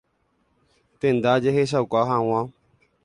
[0.99, 2.41] Tenda jehechauka hag̃ua.